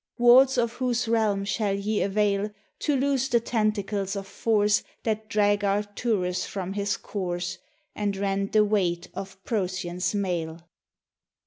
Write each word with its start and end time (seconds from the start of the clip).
Wards 0.17 0.57
of 0.57 0.71
Whose 0.73 1.07
realm 1.07 1.45
shall 1.45 1.75
ye 1.75 2.01
avail 2.01 2.49
To 2.79 2.95
loose 2.95 3.27
the 3.27 3.39
tentacles 3.39 4.15
of 4.15 4.25
force 4.25 4.81
That 5.03 5.29
drag 5.29 5.63
Arcturus 5.63 6.43
from 6.43 6.73
his 6.73 6.97
course, 6.97 7.59
And 7.95 8.17
rend 8.17 8.51
the 8.53 8.65
weight 8.65 9.09
of 9.13 9.37
Procyon's 9.43 10.15
mail? 10.15 10.57